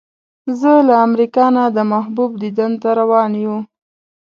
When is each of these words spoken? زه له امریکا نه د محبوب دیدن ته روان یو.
زه 0.59 0.71
له 0.87 0.95
امریکا 1.07 1.45
نه 1.55 1.63
د 1.77 1.79
محبوب 1.91 2.31
دیدن 2.43 2.71
ته 2.81 2.89
روان 2.99 3.31
یو. 3.45 3.57